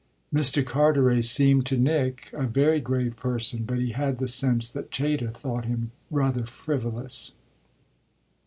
Mr. 0.33 0.65
Carteret 0.65 1.23
seemed 1.25 1.63
to 1.67 1.77
Nick 1.77 2.31
a 2.33 2.47
very 2.47 2.79
grave 2.79 3.15
person, 3.15 3.65
but 3.65 3.77
he 3.77 3.91
had 3.91 4.17
the 4.17 4.27
sense 4.27 4.67
that 4.67 4.89
Chayter 4.89 5.29
thought 5.31 5.65
him 5.65 5.91
rather 6.09 6.47
frivolous. 6.47 7.33